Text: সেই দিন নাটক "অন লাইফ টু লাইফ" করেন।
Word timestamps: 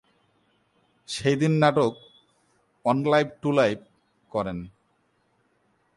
সেই 1.09 1.35
দিন 1.35 1.53
নাটক 1.59 1.93
"অন 2.85 2.97
লাইফ 3.03 3.27
টু 3.41 3.49
লাইফ" 3.51 3.79
করেন। 4.31 4.57